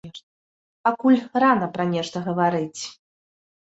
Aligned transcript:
Пакуль 0.87 1.19
рана 1.43 1.67
пра 1.77 1.85
нешта 1.93 2.17
гаварыць. 2.29 2.81